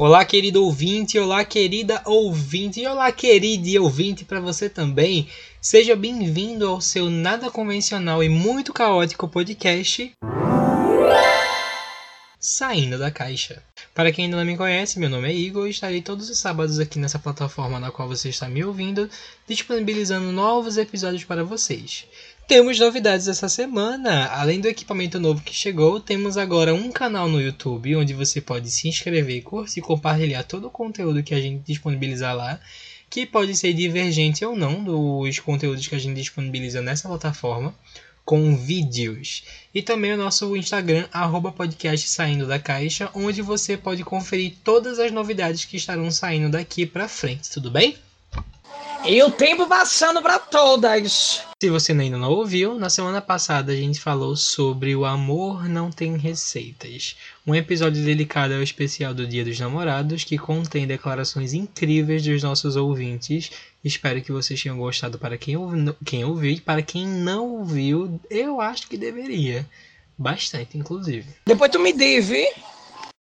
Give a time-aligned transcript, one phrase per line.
[0.00, 5.28] Olá, querido ouvinte, olá, querida ouvinte, e olá, querido ouvinte para você também.
[5.60, 10.12] Seja bem-vindo ao seu nada convencional e muito caótico podcast
[12.38, 13.60] Saindo da Caixa.
[13.92, 16.78] Para quem ainda não me conhece, meu nome é Igor e estarei todos os sábados
[16.78, 19.10] aqui nessa plataforma na qual você está me ouvindo,
[19.48, 22.06] disponibilizando novos episódios para vocês.
[22.48, 24.24] Temos novidades essa semana.
[24.28, 28.70] Além do equipamento novo que chegou, temos agora um canal no YouTube onde você pode
[28.70, 32.58] se inscrever, curtir e compartilhar todo o conteúdo que a gente disponibilizar lá,
[33.10, 37.74] que pode ser divergente ou não dos conteúdos que a gente disponibiliza nessa plataforma,
[38.24, 39.44] com vídeos.
[39.74, 44.98] E também o nosso Instagram, arroba podcast saindo da caixa, onde você pode conferir todas
[44.98, 47.94] as novidades que estarão saindo daqui para frente, tudo bem?
[49.10, 51.42] E o tempo passando para todas.
[51.58, 55.90] Se você ainda não ouviu, na semana passada a gente falou sobre o amor não
[55.90, 57.16] tem receitas.
[57.46, 62.76] Um episódio dedicado ao especial do Dia dos Namorados que contém declarações incríveis dos nossos
[62.76, 63.50] ouvintes.
[63.82, 68.20] Espero que vocês tenham gostado para quem, ouvi, quem ouviu e para quem não ouviu,
[68.28, 69.66] eu acho que deveria.
[70.18, 71.24] Bastante, inclusive.
[71.46, 72.46] Depois tu me deve.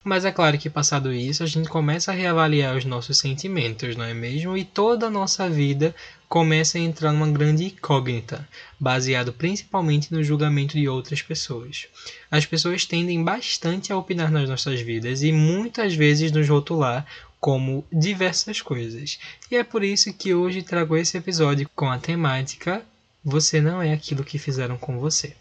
[0.04, 4.04] Mas é claro que passado isso, a gente começa a reavaliar os nossos sentimentos, não
[4.04, 4.56] é mesmo?
[4.56, 5.94] E toda a nossa vida
[6.28, 8.48] começa a entrar numa grande incógnita,
[8.80, 11.86] baseado principalmente no julgamento de outras pessoas.
[12.30, 17.06] As pessoas tendem bastante a opinar nas nossas vidas e muitas vezes nos rotular
[17.38, 19.18] como diversas coisas.
[19.50, 22.84] E é por isso que hoje trago esse episódio com a temática
[23.24, 25.36] Você não é aquilo que fizeram com você.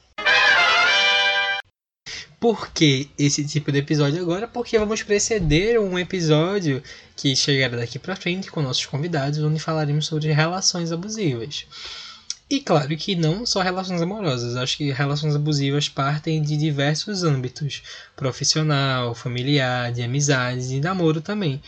[2.42, 4.48] Por que esse tipo de episódio agora?
[4.48, 6.82] Porque vamos preceder um episódio
[7.16, 11.68] que chegará daqui para frente com nossos convidados, onde falaremos sobre relações abusivas.
[12.50, 17.84] E claro que não só relações amorosas, acho que relações abusivas partem de diversos âmbitos:
[18.16, 21.62] profissional, familiar, de amizade, de namoro também.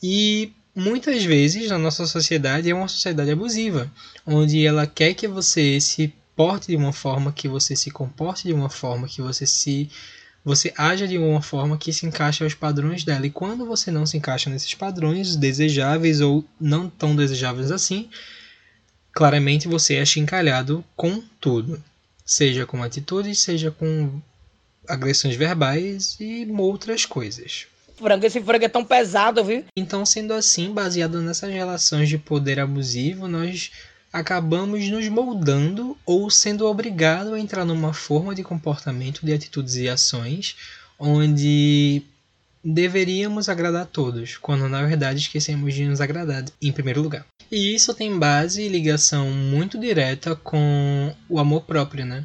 [0.00, 3.90] E muitas vezes na nossa sociedade é uma sociedade abusiva,
[4.24, 8.52] onde ela quer que você se porte de uma forma, que você se comporte de
[8.52, 9.90] uma forma, que você se
[10.44, 13.26] você age de uma forma que se encaixa aos padrões dela.
[13.26, 18.08] E quando você não se encaixa nesses padrões desejáveis ou não tão desejáveis assim,
[19.12, 21.82] claramente você é chincalhado com tudo.
[22.24, 24.20] Seja com atitudes, seja com
[24.88, 27.66] agressões verbais e outras coisas.
[27.96, 29.64] Frango, esse frango é tão pesado, viu?
[29.76, 33.70] Então, sendo assim, baseado nessas relações de poder abusivo, nós
[34.12, 39.88] acabamos nos moldando ou sendo obrigado a entrar numa forma de comportamento, de atitudes e
[39.88, 40.56] ações
[40.98, 42.02] onde
[42.62, 47.24] deveríamos agradar a todos, quando na verdade esquecemos de nos agradar em primeiro lugar.
[47.50, 52.24] E isso tem base e ligação muito direta com o amor próprio, né?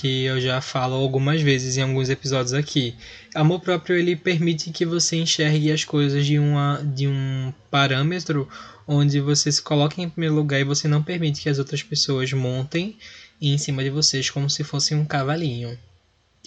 [0.00, 2.94] Que eu já falo algumas vezes em alguns episódios aqui.
[3.34, 8.48] Amor próprio ele permite que você enxergue as coisas de, uma, de um parâmetro
[8.86, 12.32] onde você se coloca em primeiro lugar e você não permite que as outras pessoas
[12.32, 12.96] montem
[13.42, 15.76] em cima de vocês como se fossem um cavalinho.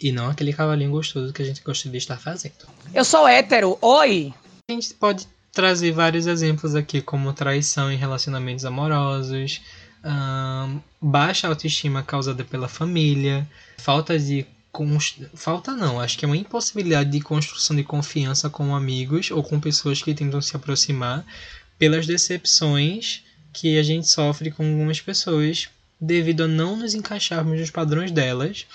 [0.01, 2.53] E não aquele cavalinho gostoso que a gente gostaria de estar fazendo.
[2.93, 4.33] Eu sou hétero, oi!
[4.69, 9.61] A gente pode trazer vários exemplos aqui, como traição em relacionamentos amorosos,
[10.03, 13.47] hum, baixa autoestima causada pela família,
[13.77, 14.45] falta de.
[14.71, 15.27] Const...
[15.33, 19.59] Falta não, acho que é uma impossibilidade de construção de confiança com amigos ou com
[19.59, 21.25] pessoas que tentam se aproximar
[21.77, 25.67] pelas decepções que a gente sofre com algumas pessoas
[25.99, 28.65] devido a não nos encaixarmos nos padrões delas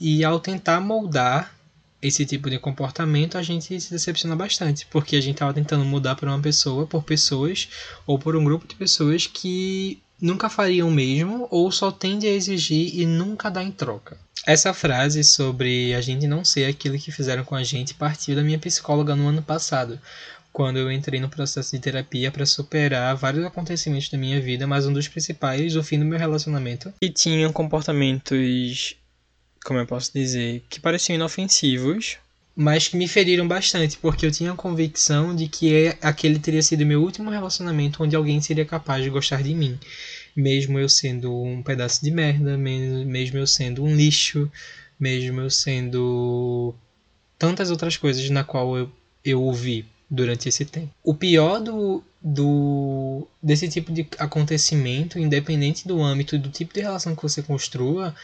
[0.00, 1.54] e ao tentar moldar
[2.00, 6.16] esse tipo de comportamento a gente se decepciona bastante porque a gente estava tentando mudar
[6.16, 7.68] por uma pessoa, por pessoas
[8.06, 12.32] ou por um grupo de pessoas que nunca fariam o mesmo ou só tende a
[12.32, 14.18] exigir e nunca dá em troca.
[14.46, 18.42] Essa frase sobre a gente não ser aquilo que fizeram com a gente partiu da
[18.42, 20.00] minha psicóloga no ano passado,
[20.52, 24.86] quando eu entrei no processo de terapia para superar vários acontecimentos da minha vida, mas
[24.86, 28.96] um dos principais, o fim do meu relacionamento, que tinha comportamentos,
[29.64, 32.18] como eu posso dizer, que pareciam inofensivos,
[32.60, 36.84] mas que me feriram bastante, porque eu tinha a convicção de que aquele teria sido
[36.84, 39.78] meu último relacionamento onde alguém seria capaz de gostar de mim,
[40.36, 44.52] mesmo eu sendo um pedaço de merda, mesmo eu sendo um lixo,
[44.98, 46.74] mesmo eu sendo
[47.38, 48.92] tantas outras coisas na qual eu,
[49.24, 50.90] eu ouvi durante esse tempo.
[51.02, 57.16] O pior do, do desse tipo de acontecimento, independente do âmbito do tipo de relação
[57.16, 58.14] que você construa,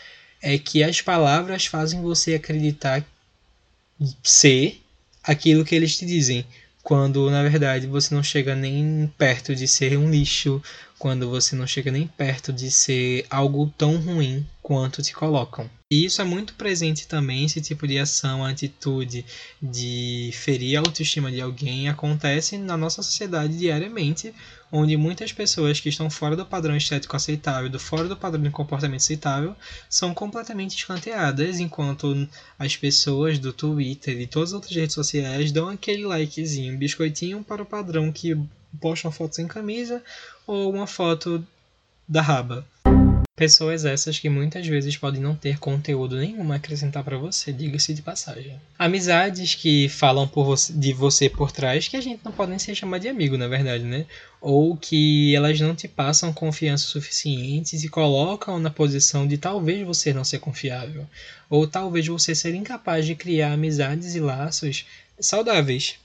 [0.42, 3.02] é que as palavras fazem você acreditar
[4.22, 4.80] ser
[5.22, 6.44] aquilo que eles te dizem,
[6.82, 10.62] quando na verdade você não chega nem perto de ser um lixo
[10.98, 15.68] quando você não chega nem perto de ser algo tão ruim quanto te colocam.
[15.90, 19.24] E isso é muito presente também, esse tipo de ação, atitude
[19.62, 24.34] de ferir a autoestima de alguém acontece na nossa sociedade diariamente,
[24.70, 28.50] onde muitas pessoas que estão fora do padrão estético aceitável, do fora do padrão de
[28.50, 29.54] comportamento aceitável,
[29.88, 32.28] são completamente escanteadas, enquanto
[32.58, 37.62] as pessoas do Twitter e todas as outras redes sociais dão aquele likezinho, biscoitinho para
[37.62, 38.36] o padrão que
[38.80, 40.02] posta uma foto sem camisa
[40.46, 41.46] ou uma foto
[42.08, 42.66] da raba.
[43.36, 47.92] Pessoas essas que muitas vezes podem não ter conteúdo nenhum a acrescentar para você, diga-se
[47.92, 48.58] de passagem.
[48.78, 52.74] Amizades que falam você, de você por trás, que a gente não pode nem se
[52.74, 54.06] chamar de amigo, na verdade, né?
[54.40, 60.14] Ou que elas não te passam confiança suficiente e colocam na posição de talvez você
[60.14, 61.06] não ser confiável.
[61.50, 64.86] Ou talvez você ser incapaz de criar amizades e laços
[65.20, 65.96] saudáveis.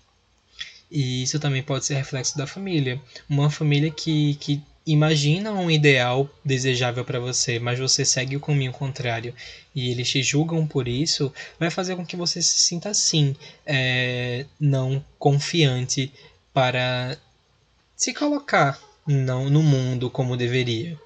[0.92, 3.02] E isso também pode ser reflexo da família.
[3.30, 8.72] Uma família que, que imagina um ideal desejável para você, mas você segue o caminho
[8.72, 9.34] contrário
[9.76, 13.36] e eles te julgam por isso, vai fazer com que você se sinta assim,
[13.66, 16.12] é, não confiante
[16.54, 17.18] para
[17.96, 20.98] se colocar não no mundo como deveria.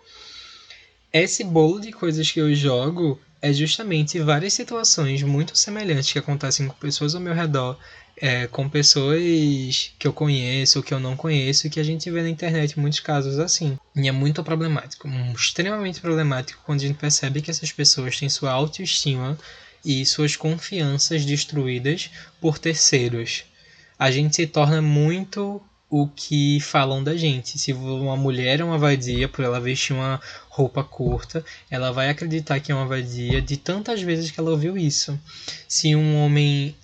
[1.11, 6.67] Esse bolo de coisas que eu jogo é justamente várias situações muito semelhantes que acontecem
[6.67, 7.77] com pessoas ao meu redor
[8.17, 12.21] é, com pessoas que eu conheço ou que eu não conheço, que a gente vê
[12.21, 13.77] na internet muitos casos assim.
[13.95, 18.51] E é muito problemático, extremamente problemático quando a gente percebe que essas pessoas têm sua
[18.51, 19.37] autoestima
[19.83, 22.09] e suas confianças destruídas
[22.39, 23.43] por terceiros.
[23.97, 27.57] A gente se torna muito o que falam da gente.
[27.59, 30.19] Se uma mulher é uma vadia por ela vestir uma
[30.49, 34.77] roupa curta, ela vai acreditar que é uma vadia de tantas vezes que ela ouviu
[34.77, 35.17] isso.
[35.67, 36.75] Se um homem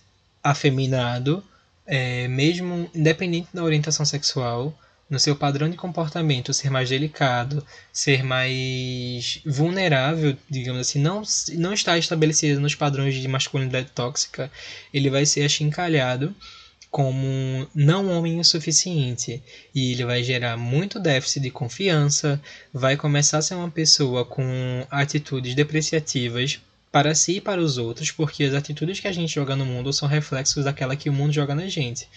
[0.43, 1.43] afeminado,
[1.85, 4.77] é, mesmo independente da orientação sexual,
[5.09, 11.21] no seu padrão de comportamento ser mais delicado, ser mais vulnerável, digamos assim, não,
[11.55, 14.49] não está estabelecido nos padrões de masculinidade tóxica,
[14.93, 16.33] ele vai ser achincalhado
[16.89, 19.41] como não homem o suficiente.
[19.73, 22.39] E ele vai gerar muito déficit de confiança,
[22.73, 26.59] vai começar a ser uma pessoa com atitudes depreciativas
[26.91, 29.93] para si e para os outros, porque as atitudes que a gente joga no mundo
[29.93, 32.07] são reflexos daquela que o mundo joga na gente.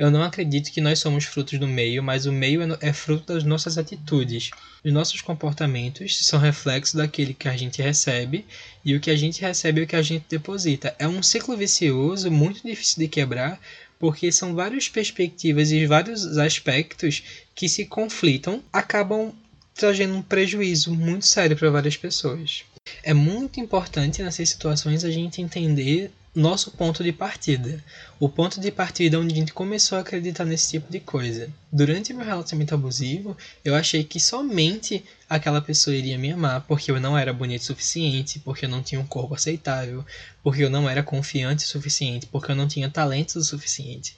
[0.00, 3.34] Eu não acredito que nós somos frutos do meio, mas o meio é, é fruto
[3.34, 4.50] das nossas atitudes.
[4.82, 8.46] Os nossos comportamentos são reflexos daquele que a gente recebe,
[8.82, 10.96] e o que a gente recebe é o que a gente deposita.
[10.98, 13.60] É um ciclo vicioso muito difícil de quebrar,
[13.98, 17.22] porque são várias perspectivas e vários aspectos
[17.54, 19.34] que se conflitam, acabam
[19.74, 22.64] trazendo um prejuízo muito sério para várias pessoas.
[23.02, 27.82] É muito importante nessas situações a gente entender nosso ponto de partida.
[28.18, 31.50] O ponto de partida onde a gente começou a acreditar nesse tipo de coisa.
[31.72, 37.00] Durante meu relacionamento abusivo, eu achei que somente aquela pessoa iria me amar porque eu
[37.00, 40.04] não era bonito o suficiente, porque eu não tinha um corpo aceitável,
[40.42, 44.14] porque eu não era confiante o suficiente, porque eu não tinha talento o suficiente.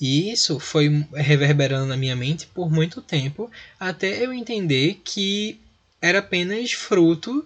[0.00, 3.50] E isso foi reverberando na minha mente por muito tempo,
[3.80, 5.58] até eu entender que
[6.00, 7.44] era apenas fruto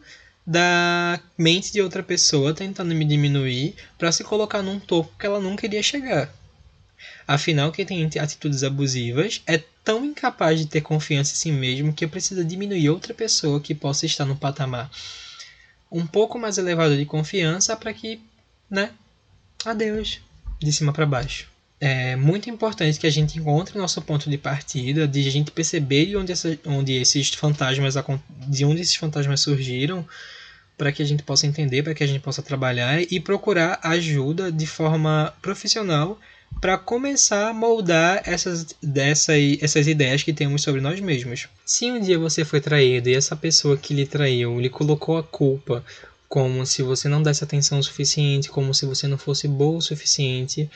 [0.50, 5.38] da mente de outra pessoa tentando me diminuir para se colocar num topo que ela
[5.38, 6.28] não queria chegar.
[7.24, 12.04] Afinal, quem tem atitudes abusivas é tão incapaz de ter confiança em si mesmo que
[12.04, 14.90] precisa diminuir outra pessoa que possa estar no patamar
[15.88, 18.20] um pouco mais elevado de confiança para que,
[18.68, 18.90] né,
[19.64, 20.20] adeus,
[20.58, 21.48] de cima para baixo.
[21.80, 26.06] É muito importante que a gente encontre nosso ponto de partida, de a gente perceber
[26.06, 27.94] de onde, essa, onde esses fantasmas
[28.48, 30.06] de onde esses fantasmas surgiram
[30.80, 34.50] para que a gente possa entender, para que a gente possa trabalhar e procurar ajuda
[34.50, 36.18] de forma profissional
[36.58, 41.48] para começar a moldar essas, dessa, essas ideias que temos sobre nós mesmos.
[41.66, 45.22] Se um dia você foi traído e essa pessoa que lhe traiu lhe colocou a
[45.22, 45.84] culpa
[46.26, 50.70] como se você não desse atenção suficiente, como se você não fosse boa o suficiente,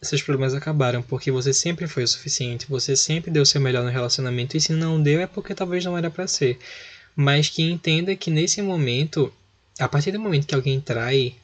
[0.00, 3.84] esses problemas acabaram, porque você sempre foi o suficiente, você sempre deu o seu melhor
[3.84, 6.58] no relacionamento, e se não deu é porque talvez não era para ser
[7.16, 9.32] mas que entenda que nesse momento,
[9.78, 11.34] a partir do momento que alguém trai,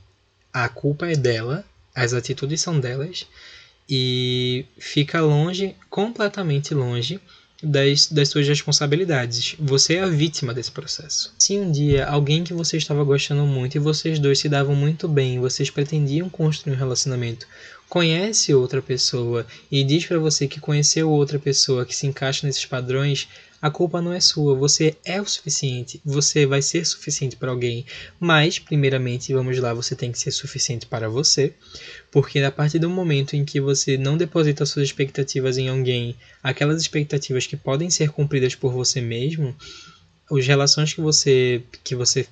[0.53, 1.65] a culpa é dela,
[1.95, 3.27] as atitudes são delas,
[3.89, 7.19] e fica longe, completamente longe,
[7.63, 9.55] das, das suas responsabilidades.
[9.59, 11.33] Você é a vítima desse processo.
[11.39, 15.07] Se um dia alguém que você estava gostando muito e vocês dois se davam muito
[15.07, 17.47] bem, vocês pretendiam construir um relacionamento,
[17.89, 22.67] conhece outra pessoa e diz para você que conheceu outra pessoa que se encaixa nesses
[22.67, 23.29] padrões,
[23.63, 27.87] A culpa não é sua, você é o suficiente, você vai ser suficiente para alguém,
[28.19, 31.55] mas primeiramente, vamos lá, você tem que ser suficiente para você,
[32.11, 36.83] porque a partir do momento em que você não deposita suas expectativas em alguém, aquelas
[36.83, 39.55] expectativas que podem ser cumpridas por você mesmo,
[40.29, 42.27] as relações que você que você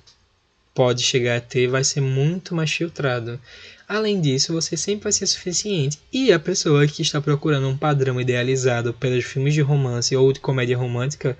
[0.73, 3.39] pode chegar a ter vai ser muito mais filtrado.
[3.91, 5.99] Além disso, você sempre vai ser suficiente.
[6.13, 10.39] E a pessoa que está procurando um padrão idealizado pelos filmes de romance ou de
[10.39, 11.37] comédia romântica.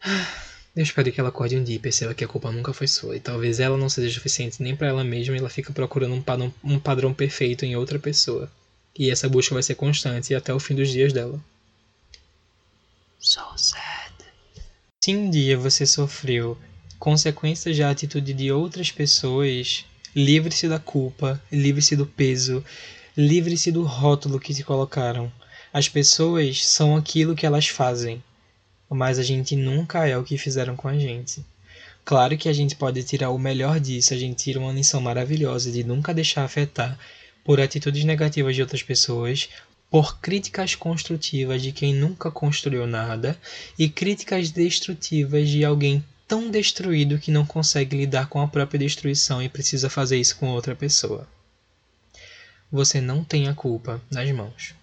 [0.74, 3.14] Eu espero que ela acorde um dia e perceba que a culpa nunca foi sua.
[3.14, 6.22] E talvez ela não seja suficiente nem para ela mesma e ela fica procurando um
[6.22, 8.50] padrão, um padrão perfeito em outra pessoa.
[8.98, 11.38] E essa busca vai ser constante até o fim dos dias dela.
[13.20, 14.14] So sad.
[15.04, 16.56] Se um dia você sofreu
[16.98, 22.64] consequências da atitude de outras pessoas, Livre-se da culpa, livre-se do peso,
[23.16, 25.30] livre-se do rótulo que te colocaram.
[25.72, 28.22] As pessoas são aquilo que elas fazem,
[28.88, 31.44] mas a gente nunca é o que fizeram com a gente.
[32.04, 35.70] Claro que a gente pode tirar o melhor disso, a gente tira uma lição maravilhosa
[35.70, 36.98] de nunca deixar afetar
[37.44, 39.48] por atitudes negativas de outras pessoas,
[39.90, 43.38] por críticas construtivas de quem nunca construiu nada
[43.78, 49.42] e críticas destrutivas de alguém tão destruído que não consegue lidar com a própria destruição
[49.42, 51.26] e precisa fazer isso com outra pessoa.
[52.70, 54.74] Você não tem a culpa nas mãos.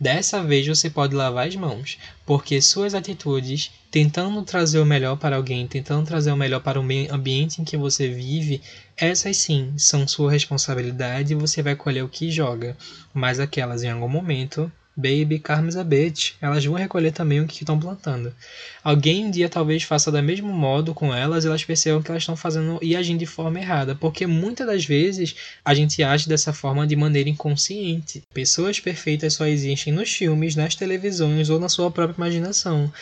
[0.00, 5.36] Dessa vez você pode lavar as mãos, porque suas atitudes, tentando trazer o melhor para
[5.36, 8.60] alguém, tentando trazer o melhor para o ambiente em que você vive,
[8.96, 12.76] essas sim são sua responsabilidade e você vai colher o que joga.
[13.14, 16.32] Mas aquelas em algum momento Baby, Carmes a bitch.
[16.40, 18.34] Elas vão recolher também o que estão plantando.
[18.82, 22.22] Alguém um dia talvez faça da mesmo modo com elas e elas percebam que elas
[22.22, 23.94] estão fazendo e agindo de forma errada.
[23.94, 28.22] Porque muitas das vezes a gente age dessa forma de maneira inconsciente.
[28.34, 32.92] Pessoas perfeitas só existem nos filmes, nas televisões ou na sua própria imaginação.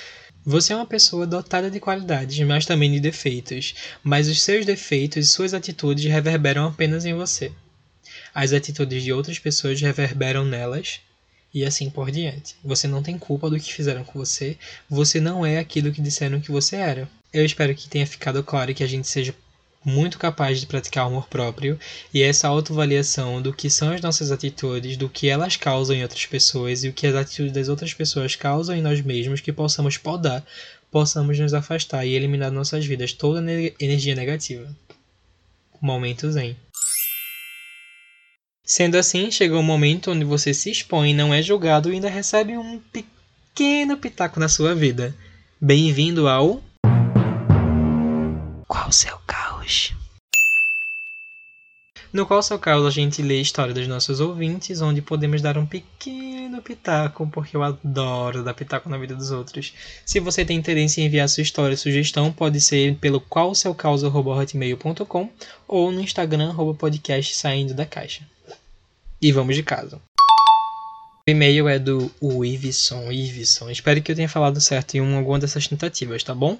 [0.44, 3.74] Você é uma pessoa dotada de qualidades, mas também de defeitos.
[4.02, 7.50] Mas os seus defeitos e suas atitudes reverberam apenas em você.
[8.34, 11.00] As atitudes de outras pessoas reverberam nelas
[11.52, 12.56] e assim por diante.
[12.64, 14.56] Você não tem culpa do que fizeram com você,
[14.88, 17.08] você não é aquilo que disseram que você era.
[17.32, 19.34] Eu espero que tenha ficado claro que a gente seja
[19.84, 21.78] muito capaz de praticar amor próprio
[22.12, 26.26] e essa autoavaliação do que são as nossas atitudes, do que elas causam em outras
[26.26, 29.96] pessoas e o que as atitudes das outras pessoas causam em nós mesmos, que possamos
[29.96, 30.44] podar,
[30.90, 33.40] possamos nos afastar e eliminar nossas vidas toda
[33.80, 34.74] energia negativa.
[35.80, 36.56] Momento Zen.
[38.70, 42.10] Sendo assim, chega o um momento onde você se expõe, não é julgado e ainda
[42.10, 45.16] recebe um pequeno pitaco na sua vida.
[45.58, 46.62] Bem-vindo ao.
[48.68, 49.94] Qual seu caos?
[52.12, 55.56] No Qual seu caos a gente lê a história dos nossos ouvintes, onde podemos dar
[55.56, 59.72] um pequeno pitaco, porque eu adoro dar pitaco na vida dos outros.
[60.04, 65.30] Se você tem interesse em enviar sua história ou sugestão, pode ser pelo qualseucaos.com
[65.66, 68.26] ou no Instagram podcast saindo da caixa.
[69.20, 70.00] E vamos de casa.
[71.26, 73.68] O e-mail é do Iveson, Iveson.
[73.68, 76.56] Espero que eu tenha falado certo em alguma dessas tentativas, tá bom?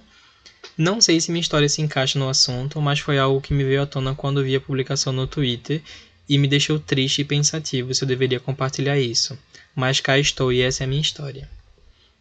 [0.76, 3.82] Não sei se minha história se encaixa no assunto, mas foi algo que me veio
[3.82, 5.80] à tona quando vi a publicação no Twitter
[6.28, 9.38] e me deixou triste e pensativo se eu deveria compartilhar isso.
[9.72, 11.48] Mas cá estou e essa é a minha história.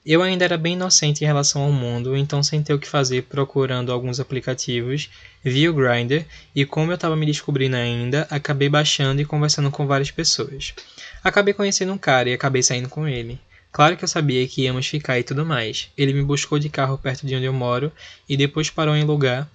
[0.09, 3.23] Eu ainda era bem inocente em relação ao mundo, então sem ter o que fazer
[3.23, 5.09] procurando alguns aplicativos,
[5.43, 6.23] vi o Grindr
[6.55, 10.73] e como eu estava me descobrindo ainda, acabei baixando e conversando com várias pessoas.
[11.21, 13.37] Acabei conhecendo um cara e acabei saindo com ele.
[13.69, 15.89] Claro que eu sabia que íamos ficar e tudo mais.
[15.97, 17.91] Ele me buscou de carro perto de onde eu moro
[18.29, 19.45] e depois parou em lugar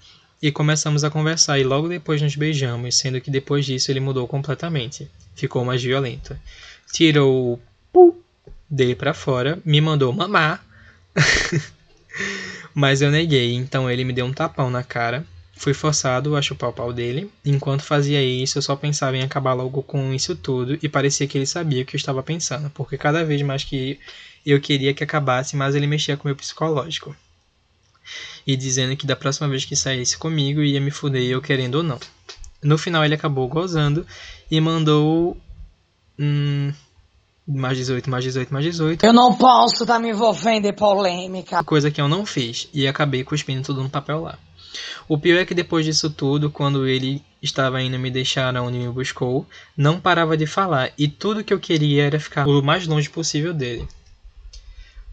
[0.42, 4.28] e começamos a conversar e logo depois nos beijamos, sendo que depois disso ele mudou
[4.28, 5.10] completamente.
[5.34, 6.38] Ficou mais violento.
[6.92, 7.58] Tirou
[8.72, 10.64] dele para fora, me mandou mamar.
[12.74, 15.26] Mas eu neguei, então ele me deu um tapão na cara.
[15.54, 17.30] Fui forçado a chupar o pau dele.
[17.44, 21.36] Enquanto fazia isso, eu só pensava em acabar logo com isso tudo e parecia que
[21.36, 24.00] ele sabia o que eu estava pensando, porque cada vez mais que
[24.44, 27.14] eu queria que acabasse, mais ele mexia com o meu psicológico.
[28.44, 31.82] E dizendo que da próxima vez que saísse comigo ia me fuder eu querendo ou
[31.82, 32.00] não.
[32.62, 34.06] No final ele acabou gozando
[34.50, 35.36] e mandou.
[36.18, 36.72] Hum,
[37.46, 39.04] mais 18, mais 18, mais 18.
[39.04, 41.62] Eu não posso estar tá me envolvendo em polêmica.
[41.64, 42.68] Coisa que eu não fiz.
[42.72, 44.38] E acabei cuspindo tudo no papel lá.
[45.08, 48.88] O pior é que depois disso tudo, quando ele estava indo me deixar onde me
[48.88, 49.46] buscou,
[49.76, 50.92] não parava de falar.
[50.96, 53.86] E tudo que eu queria era ficar o mais longe possível dele.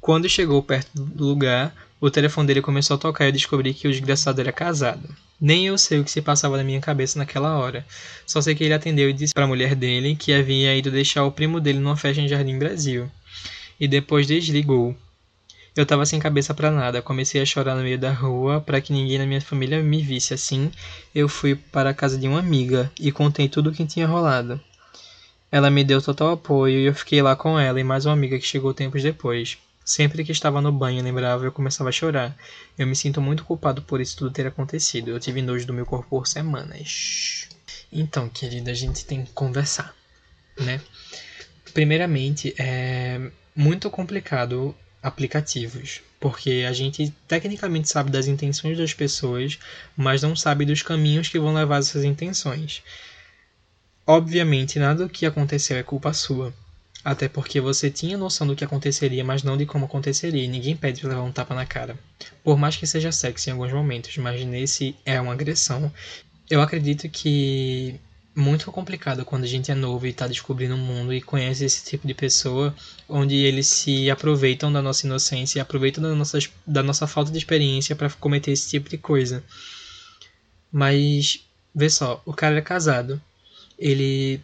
[0.02, 3.88] Quando chegou perto do lugar, o telefone dele começou a tocar e eu descobri que
[3.88, 5.08] o desgraçado era casado.
[5.40, 7.86] Nem eu sei o que se passava na minha cabeça naquela hora.
[8.26, 11.26] Só sei que ele atendeu e disse para a mulher dele que havia ido deixar
[11.26, 13.12] o primo dele numa festa em Jardim Brasil.
[13.78, 14.96] E depois desligou.
[15.76, 18.94] Eu tava sem cabeça para nada, comecei a chorar no meio da rua para que
[18.94, 20.72] ninguém na minha família me visse assim.
[21.14, 24.60] Eu fui para a casa de uma amiga e contei tudo o que tinha rolado.
[25.52, 28.40] Ela me deu total apoio e eu fiquei lá com ela e mais uma amiga
[28.40, 29.58] que chegou tempos depois.
[29.90, 32.38] Sempre que estava no banho lembrava, eu começava a chorar.
[32.78, 35.10] Eu me sinto muito culpado por isso tudo ter acontecido.
[35.10, 37.50] Eu tive nojo do meu corpo por semanas.
[37.92, 39.96] Então, querida, a gente tem que conversar,
[40.60, 40.80] né?
[41.74, 49.58] Primeiramente, é muito complicado aplicativos, porque a gente tecnicamente sabe das intenções das pessoas,
[49.98, 52.84] mas não sabe dos caminhos que vão levar essas intenções.
[54.06, 56.54] Obviamente, nada do que aconteceu é culpa sua.
[57.04, 60.44] Até porque você tinha noção do que aconteceria, mas não de como aconteceria.
[60.44, 61.98] E ninguém pede pra levar um tapa na cara.
[62.44, 65.92] Por mais que seja sexy em alguns momentos, mas nesse é uma agressão.
[66.50, 68.00] Eu acredito que
[68.36, 71.86] muito complicado quando a gente é novo e está descobrindo o mundo e conhece esse
[71.86, 72.76] tipo de pessoa,
[73.08, 77.38] onde eles se aproveitam da nossa inocência e aproveitam da nossa, da nossa falta de
[77.38, 79.44] experiência para cometer esse tipo de coisa.
[80.72, 83.22] Mas, vê só, o cara é casado,
[83.78, 84.42] ele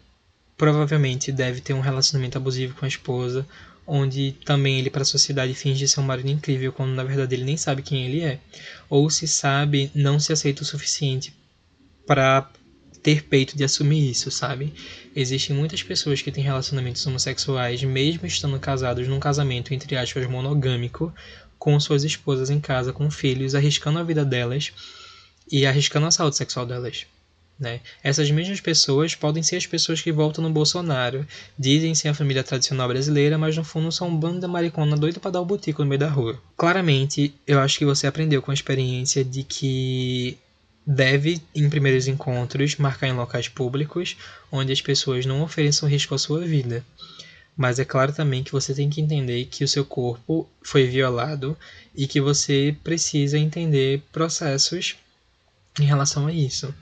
[0.56, 3.46] provavelmente deve ter um relacionamento abusivo com a esposa,
[3.86, 7.44] onde também ele para a sociedade finge ser um marido incrível, quando na verdade ele
[7.44, 8.40] nem sabe quem ele é.
[8.88, 11.32] Ou se sabe, não se aceita o suficiente
[12.06, 12.50] para
[13.02, 14.74] ter peito de assumir isso, sabe?
[15.14, 21.14] Existem muitas pessoas que têm relacionamentos homossexuais, mesmo estando casados num casamento, entre aspas, monogâmico,
[21.58, 24.72] com suas esposas em casa, com filhos, arriscando a vida delas
[25.50, 27.06] e arriscando a saúde sexual delas.
[27.58, 27.80] Né?
[28.02, 31.26] Essas mesmas pessoas podem ser as pessoas que voltam no Bolsonaro,
[31.58, 35.20] dizem ser a família tradicional brasileira, mas no fundo são um bando de maricona doido
[35.20, 36.38] para dar o botico no meio da rua.
[36.56, 40.36] Claramente, eu acho que você aprendeu com a experiência de que
[40.86, 44.16] deve, em primeiros encontros, marcar em locais públicos,
[44.52, 46.84] onde as pessoas não ofereçam risco à sua vida.
[47.56, 51.56] Mas é claro também que você tem que entender que o seu corpo foi violado
[51.94, 54.96] e que você precisa entender processos
[55.80, 56.72] em relação a isso.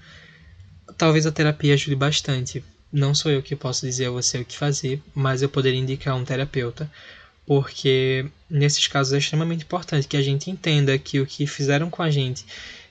[0.97, 2.65] Talvez a terapia ajude bastante.
[2.93, 6.15] Não sou eu que posso dizer a você o que fazer, mas eu poderia indicar
[6.15, 6.91] um terapeuta,
[7.47, 12.03] porque nesses casos é extremamente importante que a gente entenda que o que fizeram com
[12.03, 12.47] a gente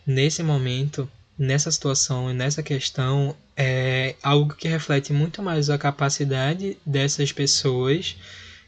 [0.05, 6.77] nesse momento, nessa situação e nessa questão, é algo que reflete muito mais a capacidade
[6.85, 8.17] dessas pessoas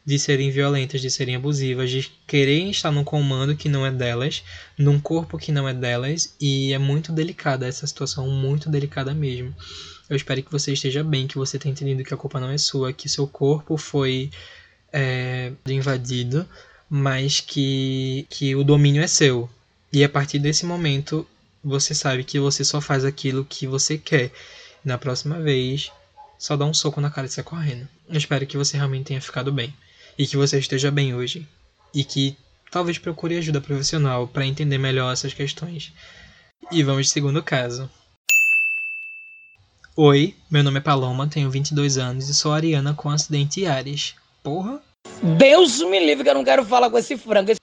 [0.06, 4.44] de serem violentas, de serem abusivas, de quererem estar num comando que não é delas,
[4.78, 9.56] num corpo que não é delas, e é muito delicada essa situação, muito delicada mesmo.
[10.08, 12.58] Eu espero que você esteja bem, que você tenha entendido que a culpa não é
[12.58, 14.30] sua, que seu corpo foi
[14.94, 16.48] é, invadido,
[16.88, 19.50] mas que, que o domínio é seu.
[19.92, 21.28] E a partir desse momento,
[21.64, 24.32] você sabe que você só faz aquilo que você quer.
[24.84, 25.92] Na próxima vez,
[26.38, 27.88] só dá um soco na cara e sai correndo.
[28.08, 29.74] Eu espero que você realmente tenha ficado bem.
[30.18, 31.48] E que você esteja bem hoje.
[31.94, 32.38] E que
[32.72, 35.94] talvez procure ajuda profissional para entender melhor essas questões.
[36.72, 37.90] E vamos ao segundo caso.
[39.98, 44.16] Oi, meu nome é Paloma, tenho 22 anos e sou ariana com acidente Ares.
[44.44, 44.82] Porra!
[45.38, 47.54] Deus me livre que eu não quero falar com esse frango.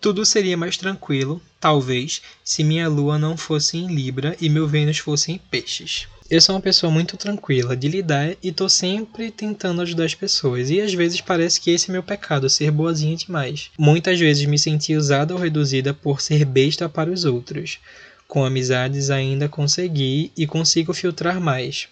[0.00, 4.98] Tudo seria mais tranquilo, talvez, se minha lua não fosse em Libra e meu Vênus
[4.98, 6.08] fosse em Peixes.
[6.28, 10.70] Eu sou uma pessoa muito tranquila de lidar e tô sempre tentando ajudar as pessoas,
[10.70, 13.70] e às vezes parece que esse é meu pecado, ser boazinha demais.
[13.78, 17.78] Muitas vezes me senti usada ou reduzida por ser besta para os outros.
[18.26, 21.88] Com amizades ainda consegui e consigo filtrar mais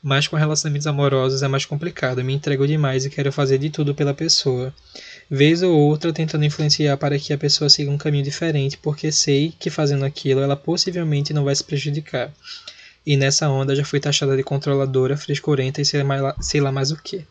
[0.00, 2.22] mas com relacionamentos amorosos é mais complicado.
[2.22, 4.72] Me entrego demais e quero fazer de tudo pela pessoa.
[5.28, 9.52] Vez ou outra tentando influenciar para que a pessoa siga um caminho diferente, porque sei
[9.58, 12.32] que fazendo aquilo ela possivelmente não vai se prejudicar.
[13.08, 17.24] E nessa onda já fui taxada de controladora, frescurenta e sei lá mais o que.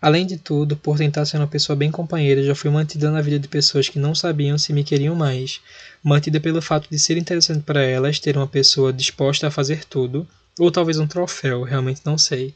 [0.00, 3.38] Além de tudo, por tentar ser uma pessoa bem companheira, já fui mantida na vida
[3.38, 5.60] de pessoas que não sabiam se me queriam mais.
[6.02, 10.26] Mantida pelo fato de ser interessante para elas ter uma pessoa disposta a fazer tudo,
[10.58, 12.52] ou talvez um troféu, realmente não sei.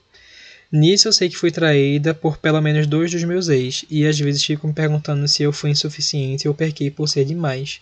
[0.72, 4.18] Nisso eu sei que fui traída por pelo menos dois dos meus ex, e às
[4.18, 7.80] vezes fico me perguntando se eu fui insuficiente ou perquei por ser demais.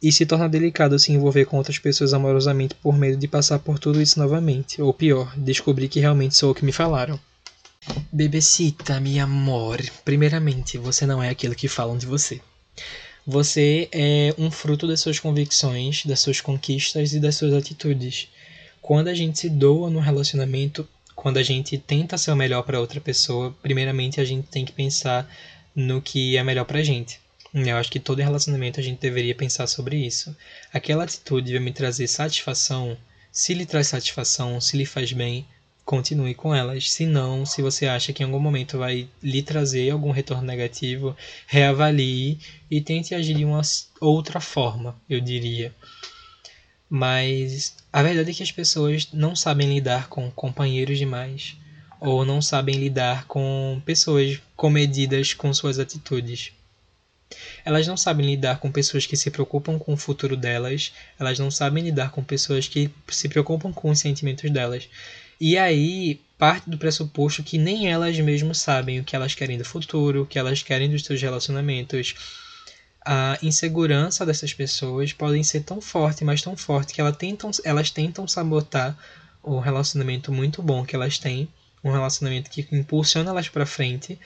[0.00, 3.78] E se torna delicado se envolver com outras pessoas amorosamente por medo de passar por
[3.78, 7.18] tudo isso novamente, ou pior, descobrir que realmente sou o que me falaram.
[8.12, 12.40] Bebecita, meu amor, primeiramente, você não é aquilo que falam de você.
[13.26, 18.28] Você é um fruto das suas convicções, das suas conquistas e das suas atitudes
[18.88, 22.80] quando a gente se doa no relacionamento, quando a gente tenta ser o melhor para
[22.80, 25.30] outra pessoa, primeiramente a gente tem que pensar
[25.76, 27.20] no que é melhor para a gente.
[27.66, 30.36] Eu acho que todo relacionamento a gente deveria pensar sobre isso.
[30.72, 32.96] Aquela atitude vai me trazer satisfação,
[33.32, 35.46] se lhe traz satisfação, se lhe faz bem,
[35.84, 36.90] continue com elas.
[36.90, 41.16] Se não, se você acha que em algum momento vai lhe trazer algum retorno negativo,
[41.46, 42.38] reavalie
[42.70, 43.62] e tente agir de uma
[44.00, 45.74] outra forma, eu diria.
[46.90, 51.56] Mas a verdade é que as pessoas não sabem lidar com companheiros demais
[52.00, 56.52] ou não sabem lidar com pessoas comedidas com suas atitudes.
[57.64, 61.50] Elas não sabem lidar com pessoas que se preocupam com o futuro delas, elas não
[61.50, 64.88] sabem lidar com pessoas que se preocupam com os sentimentos delas.
[65.40, 69.64] E aí parte do pressuposto que nem elas mesmas sabem o que elas querem do
[69.64, 72.14] futuro, o que elas querem dos seus relacionamentos.
[73.04, 77.90] A insegurança dessas pessoas podem ser tão forte, mas tão forte que elas tentam, elas
[77.90, 78.96] tentam sabotar
[79.42, 81.48] o relacionamento muito bom que elas têm,
[81.82, 84.18] um relacionamento que impulsiona elas para frente,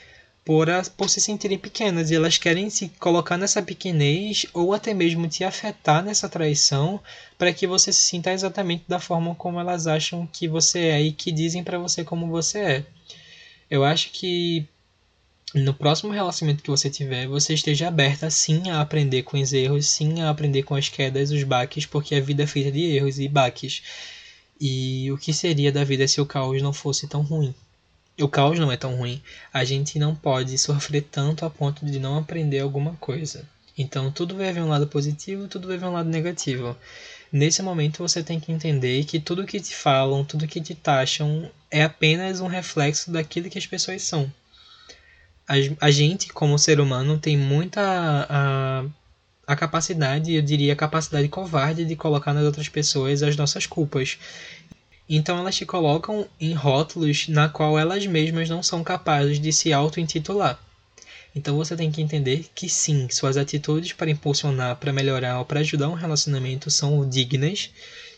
[0.45, 4.93] por, a, por se sentirem pequenas e elas querem se colocar nessa pequenez ou até
[4.93, 7.01] mesmo te afetar nessa traição
[7.39, 11.13] para que você se sinta exatamente da forma como elas acham que você é e
[11.13, 12.87] que dizem para você como você é.
[13.71, 14.67] Eu acho que
[15.55, 19.87] no próximo relacionamento que você tiver, você esteja aberta sim a aprender com os erros,
[19.87, 23.19] sim a aprender com as quedas, os baques, porque a vida é feita de erros
[23.19, 23.83] e baques.
[24.61, 27.55] E o que seria da vida se o caos não fosse tão ruim?
[28.21, 29.23] O caos não é tão ruim.
[29.53, 33.45] A gente não pode sofrer tanto a ponto de não aprender alguma coisa.
[33.77, 36.77] Então, tudo vai haver um lado positivo, tudo vai haver um lado negativo.
[37.33, 41.51] Nesse momento, você tem que entender que tudo que te falam, tudo que te taxam,
[41.71, 44.31] é apenas um reflexo daquilo que as pessoas são.
[45.49, 45.55] A,
[45.87, 47.81] a gente, como ser humano, tem muita
[48.29, 48.85] a,
[49.47, 54.19] a capacidade, eu diria a capacidade covarde de colocar nas outras pessoas as nossas culpas.
[55.15, 59.71] Então elas te colocam em rótulos na qual elas mesmas não são capazes de se
[59.71, 60.59] auto-intitular.
[61.37, 65.61] Então você tem que entender que sim, suas atitudes para impulsionar, para melhorar ou para
[65.61, 67.69] ajudar um relacionamento são dignas,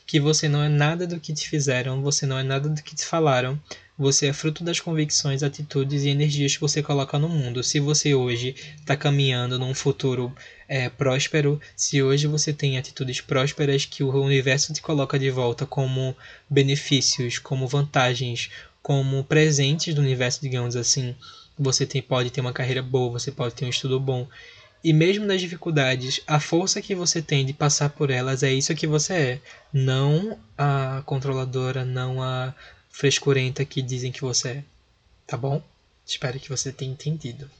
[0.06, 2.94] que você não é nada do que te fizeram, você não é nada do que
[2.94, 3.60] te falaram,
[3.96, 7.62] você é fruto das convicções, atitudes e energias que você coloca no mundo.
[7.62, 10.34] Se você hoje está caminhando num futuro
[10.68, 15.64] é, próspero, se hoje você tem atitudes prósperas que o universo te coloca de volta
[15.64, 16.16] como
[16.50, 18.50] benefícios, como vantagens,
[18.82, 21.14] como presentes do universo, digamos assim,
[21.56, 24.26] você tem, pode ter uma carreira boa, você pode ter um estudo bom.
[24.82, 28.74] E mesmo nas dificuldades, a força que você tem de passar por elas é isso
[28.74, 29.40] que você é.
[29.72, 32.54] Não a controladora, não a
[32.94, 34.62] frescurenta que dizem que você é.
[35.26, 35.60] Tá bom?
[36.06, 37.50] Espero que você tenha entendido.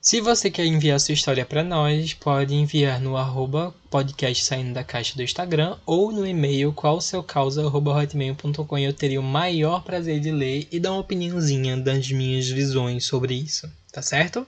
[0.00, 4.82] Se você quer enviar sua história para nós, pode enviar no arroba podcast saindo da
[4.82, 10.80] caixa do Instagram ou no e-mail qualseucausa.hotmail.com eu teria o maior prazer de ler e
[10.80, 14.44] dar uma opiniãozinha das minhas visões sobre isso, tá certo?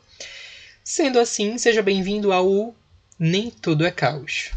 [0.82, 2.74] Sendo assim, seja bem-vindo ao
[3.18, 4.52] Nem Tudo é Caos.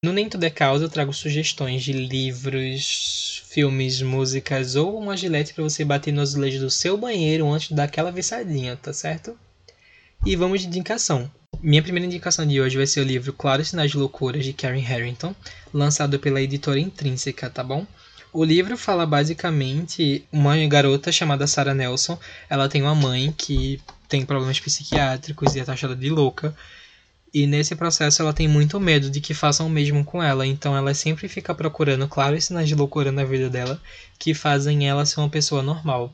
[0.00, 5.52] No Nem Tudo é Caos eu trago sugestões de livros, filmes, músicas ou uma gilete
[5.52, 9.36] para você bater no azulejo do seu banheiro antes de dar aquela viçadinha, tá certo?
[10.24, 11.28] E vamos de indicação.
[11.60, 14.78] Minha primeira indicação de hoje vai ser o livro Claros Sinais de Loucura, de Karen
[14.78, 15.34] Harrington,
[15.74, 17.84] lançado pela editora Intrínseca, tá bom?
[18.32, 22.16] O livro fala basicamente uma garota chamada Sarah Nelson.
[22.48, 26.54] Ela tem uma mãe que tem problemas psiquiátricos e é taxada de louca.
[27.32, 30.76] E nesse processo ela tem muito medo de que façam o mesmo com ela, então
[30.76, 33.80] ela sempre fica procurando claros sinais de loucura na vida dela
[34.18, 36.12] que fazem ela ser uma pessoa normal.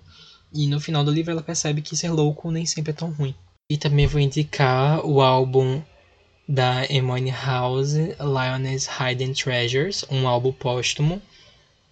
[0.52, 3.34] E no final do livro ela percebe que ser louco nem sempre é tão ruim.
[3.70, 5.82] E também vou indicar o álbum
[6.48, 11.22] da Emone House, Lioness Hidden Treasures, um álbum póstumo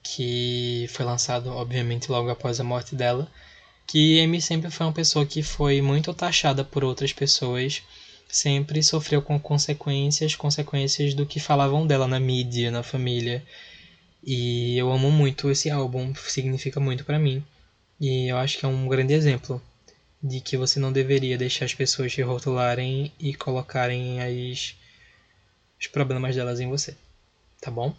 [0.02, 3.30] que foi lançado, obviamente, logo após a morte dela.
[3.86, 7.82] Que Amy sempre foi uma pessoa que foi muito taxada por outras pessoas,
[8.28, 13.42] sempre sofreu com consequências, consequências do que falavam dela na mídia, na família.
[14.22, 17.44] E eu amo muito esse álbum, significa muito para mim.
[18.00, 19.62] E eu acho que é um grande exemplo
[20.22, 24.76] de que você não deveria deixar as pessoas te rotularem e colocarem as,
[25.80, 26.96] os problemas delas em você.
[27.60, 27.94] Tá bom?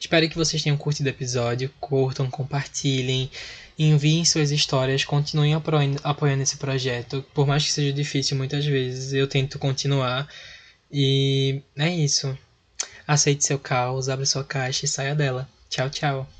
[0.00, 3.30] Espero que vocês tenham curtido o episódio, curtam, compartilhem,
[3.78, 7.24] enviem suas histórias, continuem apoiando esse projeto.
[7.34, 10.28] Por mais que seja difícil muitas vezes, eu tento continuar.
[10.90, 12.36] E é isso.
[13.06, 15.48] Aceite seu caos, abra sua caixa e saia dela.
[15.68, 16.35] Tchau, tchau.